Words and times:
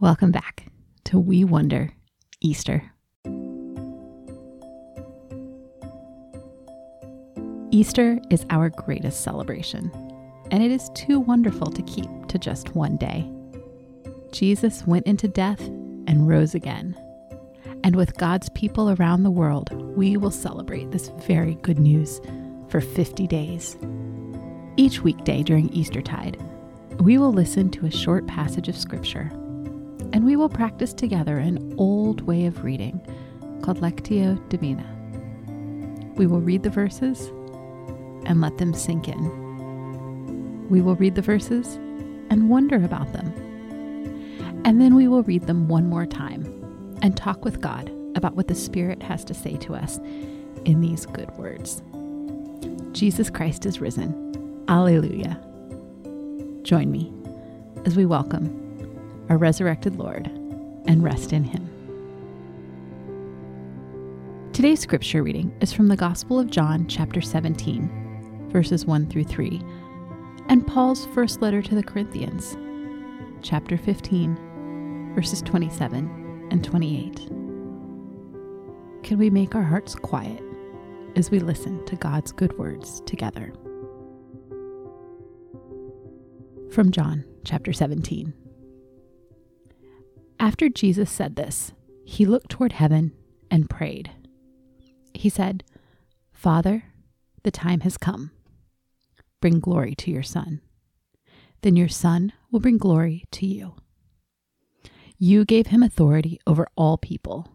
Welcome 0.00 0.30
back 0.30 0.70
to 1.06 1.18
We 1.18 1.42
Wonder 1.42 1.90
Easter. 2.40 2.92
Easter 7.72 8.20
is 8.30 8.46
our 8.48 8.68
greatest 8.68 9.24
celebration, 9.24 9.90
and 10.52 10.62
it 10.62 10.70
is 10.70 10.88
too 10.94 11.18
wonderful 11.18 11.66
to 11.72 11.82
keep 11.82 12.08
to 12.28 12.38
just 12.38 12.76
one 12.76 12.96
day. 12.96 13.28
Jesus 14.30 14.86
went 14.86 15.04
into 15.04 15.26
death 15.26 15.62
and 15.62 16.28
rose 16.28 16.54
again. 16.54 16.96
And 17.82 17.96
with 17.96 18.16
God's 18.18 18.50
people 18.50 18.90
around 18.90 19.24
the 19.24 19.32
world, 19.32 19.72
we 19.96 20.16
will 20.16 20.30
celebrate 20.30 20.92
this 20.92 21.08
very 21.26 21.56
good 21.56 21.80
news 21.80 22.20
for 22.68 22.80
50 22.80 23.26
days. 23.26 23.76
Each 24.76 25.00
weekday 25.00 25.42
during 25.42 25.70
Eastertide, 25.70 26.40
we 27.00 27.18
will 27.18 27.32
listen 27.32 27.68
to 27.70 27.86
a 27.86 27.90
short 27.90 28.28
passage 28.28 28.68
of 28.68 28.76
Scripture, 28.76 29.32
and 30.12 30.24
we 30.24 30.36
will 30.36 30.48
practice 30.48 30.92
together 30.94 31.36
an 31.38 31.74
old 31.78 32.22
way 32.22 32.46
of 32.46 32.64
reading 32.64 33.00
called 33.62 33.80
Lectio 33.80 34.36
Divina. 34.48 34.86
We 36.16 36.26
will 36.26 36.40
read 36.40 36.62
the 36.62 36.70
verses 36.70 37.28
and 38.26 38.40
let 38.40 38.58
them 38.58 38.74
sink 38.74 39.08
in. 39.08 40.68
We 40.68 40.80
will 40.80 40.96
read 40.96 41.14
the 41.14 41.22
verses 41.22 41.76
and 42.30 42.50
wonder 42.50 42.76
about 42.76 43.12
them. 43.12 43.32
And 44.64 44.80
then 44.80 44.94
we 44.94 45.08
will 45.08 45.22
read 45.22 45.46
them 45.46 45.68
one 45.68 45.88
more 45.88 46.06
time 46.06 46.44
and 47.02 47.16
talk 47.16 47.44
with 47.44 47.60
God 47.60 47.92
about 48.16 48.34
what 48.34 48.48
the 48.48 48.54
Spirit 48.54 49.02
has 49.02 49.24
to 49.26 49.34
say 49.34 49.56
to 49.58 49.74
us 49.74 49.98
in 50.64 50.80
these 50.80 51.06
good 51.06 51.30
words. 51.32 51.82
Jesus 52.92 53.30
Christ 53.30 53.64
is 53.66 53.80
risen. 53.80 54.64
Alleluia. 54.68 55.40
Join 56.62 56.90
me 56.90 57.12
as 57.86 57.96
we 57.96 58.04
welcome 58.04 58.57
our 59.28 59.38
resurrected 59.38 59.96
Lord 59.96 60.26
and 60.86 61.02
rest 61.02 61.32
in 61.32 61.44
Him. 61.44 61.68
Today's 64.52 64.80
scripture 64.80 65.22
reading 65.22 65.56
is 65.60 65.72
from 65.72 65.88
the 65.88 65.96
Gospel 65.96 66.38
of 66.40 66.50
John, 66.50 66.86
chapter 66.88 67.20
17 67.20 68.06
verses 68.48 68.86
1 68.86 69.06
through 69.06 69.24
3, 69.24 69.62
and 70.48 70.66
Paul's 70.66 71.06
first 71.06 71.42
letter 71.42 71.62
to 71.62 71.74
the 71.74 71.82
Corinthians, 71.82 72.56
chapter 73.42 73.76
15, 73.76 75.12
verses 75.14 75.42
27 75.42 76.48
and 76.50 76.64
28. 76.64 77.16
Can 79.02 79.18
we 79.18 79.30
make 79.30 79.54
our 79.54 79.62
hearts 79.62 79.94
quiet 79.94 80.42
as 81.16 81.30
we 81.30 81.38
listen 81.40 81.84
to 81.86 81.96
God's 81.96 82.32
good 82.32 82.56
words 82.58 83.02
together? 83.02 83.52
From 86.70 86.90
John 86.90 87.24
chapter 87.44 87.72
17. 87.72 88.32
After 90.40 90.68
Jesus 90.68 91.10
said 91.10 91.36
this, 91.36 91.72
he 92.04 92.24
looked 92.24 92.50
toward 92.50 92.72
heaven 92.72 93.12
and 93.50 93.68
prayed. 93.68 94.10
He 95.12 95.28
said, 95.28 95.64
Father, 96.32 96.84
the 97.42 97.50
time 97.50 97.80
has 97.80 97.96
come 97.96 98.30
bring 99.40 99.60
glory 99.60 99.94
to 99.94 100.10
your 100.10 100.22
Son. 100.22 100.60
Then 101.62 101.76
your 101.76 101.88
Son 101.88 102.32
will 102.50 102.60
bring 102.60 102.78
glory 102.78 103.24
to 103.32 103.46
you. 103.46 103.74
You 105.18 105.44
gave 105.44 105.68
him 105.68 105.82
authority 105.82 106.40
over 106.46 106.66
all 106.76 106.96
people. 106.96 107.48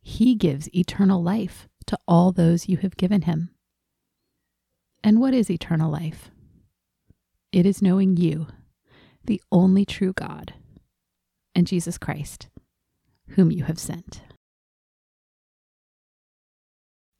He 0.00 0.34
gives 0.34 0.74
eternal 0.74 1.22
life 1.22 1.68
to 1.86 1.98
all 2.06 2.32
those 2.32 2.68
you 2.68 2.78
have 2.78 2.96
given 2.96 3.22
him. 3.22 3.50
And 5.02 5.20
what 5.20 5.34
is 5.34 5.50
eternal 5.50 5.90
life? 5.90 6.30
It 7.52 7.66
is 7.66 7.82
knowing 7.82 8.16
you, 8.16 8.46
the 9.24 9.40
only 9.50 9.84
true 9.84 10.12
God, 10.12 10.54
and 11.60 11.66
Jesus 11.66 11.98
Christ, 11.98 12.48
whom 13.28 13.50
you 13.50 13.64
have 13.64 13.78
sent. 13.78 14.22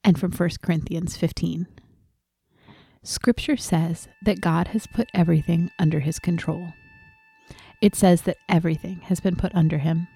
And 0.03 0.19
from 0.19 0.33
1 0.33 0.49
Corinthians 0.63 1.15
15. 1.15 1.67
Scripture 3.03 3.59
says 3.59 4.09
that 4.25 4.41
God 4.41 4.69
has 4.69 4.87
put 4.87 5.11
everything 5.13 5.71
under 5.79 6.01
his 6.01 6.19
control. 6.19 6.73
It 7.83 7.95
says 7.95 8.23
that 8.23 8.39
everything 8.49 9.03
has 9.03 9.21
been 9.21 9.37
put 9.37 9.55
under 9.55 9.77
him. 9.77 10.09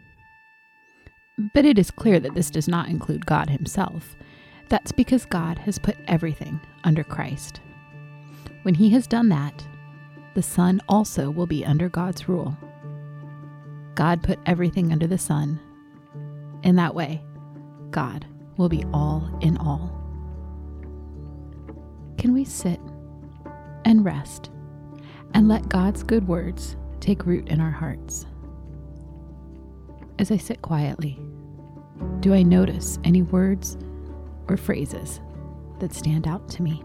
But 1.53 1.67
it 1.67 1.79
is 1.79 1.91
clear 1.91 2.19
that 2.19 2.35
this 2.35 2.49
does 2.49 2.67
not 2.67 2.89
include 2.89 3.27
God 3.27 3.51
himself. 3.51 4.17
That's 4.71 4.93
because 4.93 5.27
God 5.27 5.59
has 5.59 5.79
put 5.79 5.99
everything 6.09 6.61
under 6.83 7.05
Christ. 7.05 7.61
When 8.62 8.77
he 8.77 8.89
has 8.89 9.06
done 9.06 9.29
that, 9.29 9.67
the 10.33 10.43
Son 10.43 10.81
also 10.89 11.31
will 11.31 11.47
be 11.47 11.62
under 11.62 11.91
God's 11.91 12.27
rule. 12.27 12.56
God 13.94 14.22
put 14.22 14.38
everything 14.47 14.93
under 14.93 15.06
the 15.06 15.19
Son. 15.19 15.60
In 16.62 16.77
that 16.77 16.94
way, 16.94 17.22
God 17.91 18.27
will 18.56 18.69
be 18.69 18.84
all 18.93 19.28
in 19.41 19.56
all 19.59 20.05
can 22.25 22.32
we 22.32 22.47
sit 22.47 22.81
and 23.84 24.03
rest 24.03 24.50
and 25.34 25.47
let 25.47 25.69
God's 25.69 26.03
good 26.03 26.27
words 26.27 26.75
take 26.99 27.27
root 27.27 27.49
in 27.49 27.60
our 27.60 27.71
hearts? 27.71 28.25
As 30.19 30.31
I 30.31 30.38
sit 30.38 30.62
quietly, 30.62 31.21
do 32.21 32.32
I 32.32 32.43
notice 32.43 32.99
any 33.05 33.21
words 33.21 33.76
or 34.49 34.56
phrases 34.56 35.21
that 35.81 35.93
stand 35.93 36.26
out 36.26 36.49
to 36.49 36.62
me? 36.62 36.82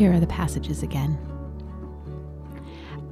Here 0.00 0.14
are 0.14 0.18
the 0.18 0.26
passages 0.28 0.82
again. 0.82 1.18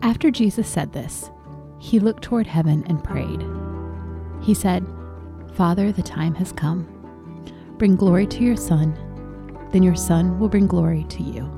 After 0.01 0.31
Jesus 0.31 0.67
said 0.67 0.91
this, 0.91 1.31
he 1.79 2.01
looked 2.01 2.23
toward 2.23 2.47
heaven 2.47 2.83
and 2.87 3.05
prayed. 3.05 3.45
He 4.41 4.55
said, 4.55 4.87
Father, 5.53 5.93
the 5.93 6.01
time 6.01 6.35
has 6.37 6.51
come. 6.51 6.89
Bring 7.77 7.95
glory 7.95 8.27
to 8.29 8.43
your 8.43 8.57
Son, 8.57 8.97
then 9.71 9.83
your 9.83 9.97
Son 9.97 10.39
will 10.39 10.49
bring 10.49 10.67
glory 10.67 11.05
to 11.11 11.23
you. 11.23 11.53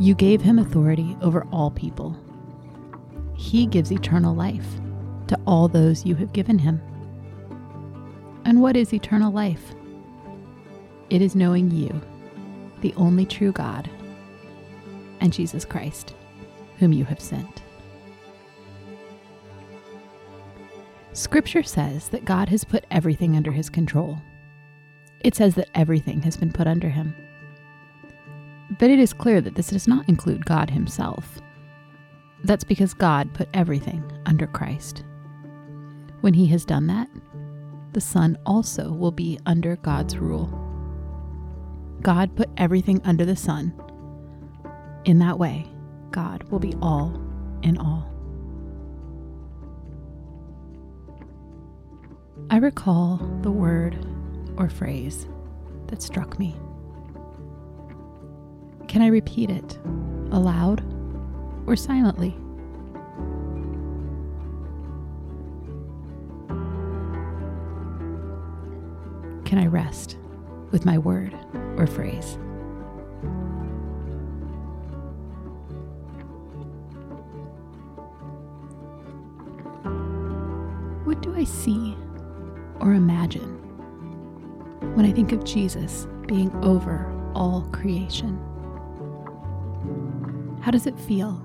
You 0.00 0.14
gave 0.14 0.40
him 0.40 0.58
authority 0.58 1.14
over 1.20 1.46
all 1.52 1.70
people. 1.70 2.16
He 3.36 3.66
gives 3.66 3.92
eternal 3.92 4.34
life 4.34 4.80
to 5.26 5.38
all 5.46 5.68
those 5.68 6.06
you 6.06 6.14
have 6.14 6.32
given 6.32 6.58
him. 6.58 6.80
And 8.46 8.62
what 8.62 8.78
is 8.78 8.94
eternal 8.94 9.30
life? 9.30 9.74
It 11.10 11.20
is 11.20 11.36
knowing 11.36 11.70
you 11.70 12.00
the 12.80 12.94
only 12.96 13.26
true 13.26 13.52
God, 13.52 13.90
and 15.20 15.32
Jesus 15.32 15.64
Christ, 15.64 16.14
whom 16.78 16.92
you 16.92 17.04
have 17.04 17.20
sent. 17.20 17.62
Scripture 21.12 21.62
says 21.62 22.08
that 22.10 22.24
God 22.24 22.48
has 22.48 22.64
put 22.64 22.86
everything 22.90 23.36
under 23.36 23.52
his 23.52 23.68
control. 23.68 24.18
It 25.20 25.34
says 25.34 25.54
that 25.56 25.68
everything 25.74 26.22
has 26.22 26.36
been 26.36 26.52
put 26.52 26.66
under 26.66 26.88
him. 26.88 27.14
But 28.78 28.90
it 28.90 28.98
is 28.98 29.12
clear 29.12 29.40
that 29.40 29.56
this 29.56 29.70
does 29.70 29.88
not 29.88 30.08
include 30.08 30.46
God 30.46 30.70
himself. 30.70 31.40
That's 32.44 32.64
because 32.64 32.94
God 32.94 33.34
put 33.34 33.48
everything 33.52 34.02
under 34.24 34.46
Christ. 34.46 35.04
When 36.20 36.32
he 36.32 36.46
has 36.46 36.64
done 36.64 36.86
that, 36.86 37.08
the 37.92 38.00
Son 38.00 38.38
also 38.46 38.92
will 38.92 39.10
be 39.10 39.38
under 39.46 39.76
God's 39.76 40.16
rule. 40.16 40.69
God 42.02 42.34
put 42.34 42.48
everything 42.56 43.00
under 43.04 43.26
the 43.26 43.36
Son. 43.36 43.74
In 45.04 45.18
that 45.18 45.38
way, 45.38 45.66
God 46.10 46.42
will 46.44 46.58
be 46.58 46.74
all 46.80 47.20
in 47.62 47.76
all. 47.76 48.10
I 52.48 52.56
recall 52.56 53.18
the 53.42 53.50
word 53.50 54.04
or 54.56 54.68
phrase 54.68 55.28
that 55.88 56.02
struck 56.02 56.38
me. 56.38 56.56
Can 58.88 59.02
I 59.02 59.06
repeat 59.08 59.50
it 59.50 59.78
aloud 60.32 60.82
or 61.66 61.76
silently? 61.76 62.30
Can 69.44 69.58
I 69.58 69.66
rest 69.66 70.16
with 70.70 70.84
my 70.84 70.96
word 70.98 71.36
or 71.80 71.86
phrase. 71.86 72.38
What 81.04 81.22
do 81.22 81.34
I 81.34 81.44
see 81.44 81.96
or 82.80 82.92
imagine 82.92 83.58
when 84.94 85.06
I 85.06 85.12
think 85.12 85.32
of 85.32 85.44
Jesus 85.44 86.06
being 86.26 86.54
over 86.62 87.10
all 87.34 87.62
creation? 87.72 88.38
How 90.60 90.70
does 90.70 90.86
it 90.86 90.98
feel 91.00 91.42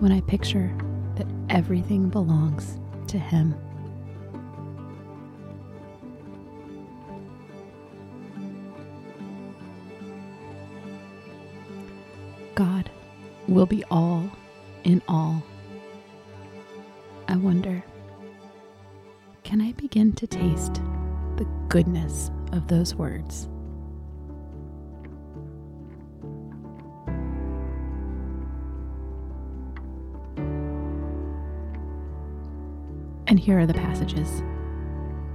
when 0.00 0.12
I 0.12 0.20
picture 0.22 0.74
that 1.16 1.26
everything 1.50 2.08
belongs 2.08 2.80
to 3.08 3.18
Him. 3.18 3.54
God 12.60 12.90
will 13.48 13.64
be 13.64 13.82
all 13.90 14.30
in 14.84 15.00
all. 15.08 15.42
I 17.26 17.34
wonder, 17.36 17.82
can 19.44 19.62
I 19.62 19.72
begin 19.72 20.12
to 20.16 20.26
taste 20.26 20.74
the 21.36 21.46
goodness 21.70 22.30
of 22.52 22.68
those 22.68 22.94
words? 22.94 23.48
And 33.26 33.40
here 33.40 33.58
are 33.58 33.66
the 33.66 33.72
passages 33.72 34.42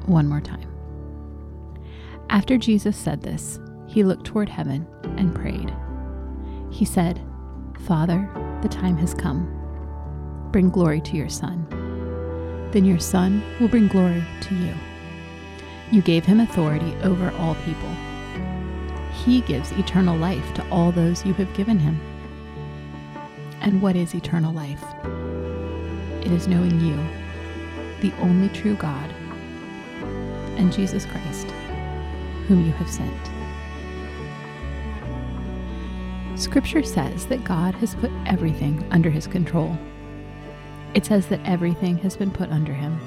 one 0.05 0.27
more 0.27 0.41
time. 0.41 0.69
After 2.29 2.59
Jesus 2.59 2.95
said 2.95 3.23
this, 3.23 3.59
he 3.87 4.03
looked 4.03 4.27
toward 4.27 4.47
heaven 4.47 4.85
and 5.17 5.33
prayed. 5.33 5.73
He 6.75 6.83
said, 6.83 7.21
Father, 7.87 8.29
the 8.61 8.67
time 8.67 8.97
has 8.97 9.13
come. 9.13 9.47
Bring 10.51 10.69
glory 10.69 10.99
to 10.99 11.15
your 11.15 11.29
Son. 11.29 11.65
Then 12.71 12.83
your 12.83 12.99
Son 12.99 13.41
will 13.61 13.69
bring 13.69 13.87
glory 13.87 14.21
to 14.41 14.55
you. 14.55 14.73
You 15.89 16.01
gave 16.01 16.25
him 16.25 16.41
authority 16.41 16.93
over 17.01 17.31
all 17.37 17.55
people. 17.63 17.89
He 19.23 19.39
gives 19.39 19.71
eternal 19.71 20.17
life 20.17 20.53
to 20.55 20.69
all 20.69 20.91
those 20.91 21.25
you 21.25 21.33
have 21.35 21.53
given 21.53 21.79
him. 21.79 21.97
And 23.61 23.81
what 23.81 23.95
is 23.95 24.13
eternal 24.13 24.51
life? 24.51 24.83
It 26.25 26.31
is 26.33 26.49
knowing 26.49 26.81
you 26.81 26.97
the 28.01 28.13
only 28.19 28.49
true 28.49 28.75
God, 28.75 29.09
and 30.57 30.73
Jesus 30.73 31.05
Christ, 31.05 31.47
whom 32.49 32.65
you 32.65 32.73
have 32.73 32.89
sent. 32.89 33.44
Scripture 36.35 36.83
says 36.83 37.25
that 37.27 37.43
God 37.43 37.75
has 37.75 37.95
put 37.95 38.11
everything 38.25 38.85
under 38.91 39.09
his 39.09 39.27
control. 39.27 39.77
It 40.93 41.05
says 41.05 41.27
that 41.27 41.45
everything 41.45 41.97
has 41.99 42.17
been 42.17 42.31
put 42.31 42.49
under 42.49 42.73
him. 42.73 42.99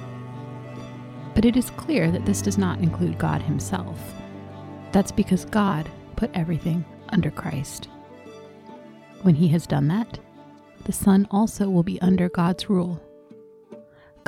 But 1.34 1.44
it 1.44 1.56
is 1.56 1.70
clear 1.70 2.10
that 2.10 2.26
this 2.26 2.42
does 2.42 2.58
not 2.58 2.80
include 2.80 3.18
God 3.18 3.42
himself. 3.42 4.00
That's 4.92 5.12
because 5.12 5.44
God 5.44 5.88
put 6.16 6.30
everything 6.34 6.84
under 7.10 7.30
Christ. 7.30 7.88
When 9.22 9.34
he 9.34 9.48
has 9.48 9.66
done 9.66 9.88
that, 9.88 10.18
the 10.84 10.92
Son 10.92 11.26
also 11.30 11.68
will 11.68 11.82
be 11.82 12.00
under 12.00 12.28
God's 12.28 12.70
rule 12.70 13.02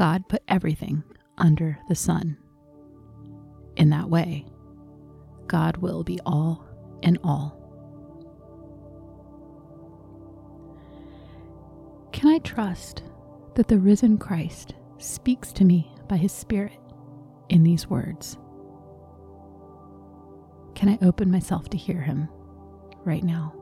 God 0.00 0.28
put 0.28 0.42
everything 0.48 1.02
under 1.36 1.78
the 1.90 1.94
Son. 1.94 2.38
In 3.76 3.90
that 3.90 4.08
way, 4.08 4.46
God 5.46 5.76
will 5.76 6.02
be 6.02 6.18
all 6.24 6.64
in 7.02 7.18
all. 7.22 7.59
Can 12.20 12.28
I 12.28 12.38
trust 12.40 13.02
that 13.54 13.68
the 13.68 13.78
risen 13.78 14.18
Christ 14.18 14.74
speaks 14.98 15.54
to 15.54 15.64
me 15.64 15.90
by 16.06 16.18
his 16.18 16.32
Spirit 16.32 16.78
in 17.48 17.62
these 17.62 17.88
words? 17.88 18.36
Can 20.74 20.90
I 20.90 20.98
open 21.00 21.30
myself 21.30 21.70
to 21.70 21.78
hear 21.78 22.02
him 22.02 22.28
right 23.06 23.24
now? 23.24 23.54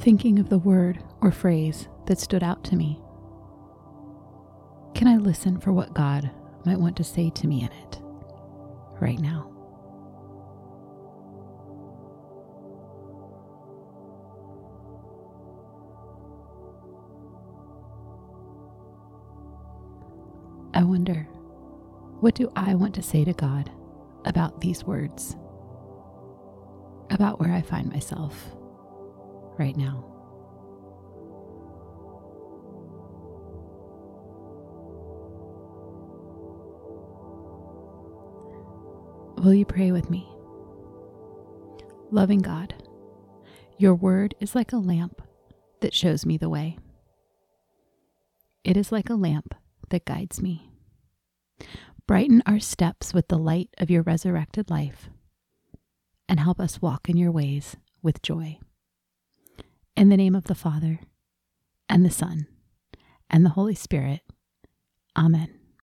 thinking 0.00 0.40
of 0.40 0.48
the 0.48 0.58
word 0.58 1.04
or 1.20 1.30
phrase 1.30 1.86
that 2.06 2.18
stood 2.18 2.42
out 2.42 2.64
to 2.64 2.74
me? 2.74 3.00
Can 4.96 5.06
I 5.06 5.18
listen 5.18 5.60
for 5.60 5.72
what 5.72 5.94
God 5.94 6.30
might 6.64 6.80
want 6.80 6.96
to 6.96 7.04
say 7.04 7.30
to 7.30 7.46
me 7.46 7.60
in 7.60 7.70
it 7.70 8.00
right 8.98 9.20
now? 9.20 9.59
I 20.80 20.84
wonder, 20.84 21.28
what 22.20 22.34
do 22.34 22.50
I 22.56 22.74
want 22.74 22.94
to 22.94 23.02
say 23.02 23.22
to 23.24 23.34
God 23.34 23.70
about 24.24 24.62
these 24.62 24.82
words? 24.84 25.36
About 27.10 27.38
where 27.38 27.52
I 27.52 27.60
find 27.60 27.92
myself? 27.92 28.56
right 29.60 29.76
now. 29.76 30.02
Will 39.36 39.52
you 39.52 39.66
pray 39.66 39.92
with 39.92 40.08
me? 40.08 40.26
Loving 42.10 42.40
God, 42.40 42.74
your 43.76 43.94
word 43.94 44.34
is 44.40 44.54
like 44.54 44.72
a 44.72 44.78
lamp 44.78 45.20
that 45.82 45.94
shows 45.94 46.24
me 46.24 46.38
the 46.38 46.48
way. 46.48 46.78
It 48.64 48.78
is 48.78 48.90
like 48.90 49.10
a 49.10 49.14
lamp 49.14 49.54
that 49.90 50.06
guides 50.06 50.40
me. 50.40 50.69
Brighten 52.06 52.42
our 52.46 52.58
steps 52.58 53.14
with 53.14 53.28
the 53.28 53.38
light 53.38 53.70
of 53.78 53.90
your 53.90 54.02
resurrected 54.02 54.70
life 54.70 55.08
and 56.28 56.40
help 56.40 56.60
us 56.60 56.82
walk 56.82 57.08
in 57.08 57.16
your 57.16 57.30
ways 57.30 57.76
with 58.02 58.22
joy. 58.22 58.58
In 59.96 60.08
the 60.08 60.16
name 60.16 60.34
of 60.34 60.44
the 60.44 60.54
Father, 60.54 61.00
and 61.88 62.04
the 62.04 62.10
Son, 62.10 62.46
and 63.28 63.44
the 63.44 63.50
Holy 63.50 63.74
Spirit. 63.74 64.22
Amen. 65.16 65.59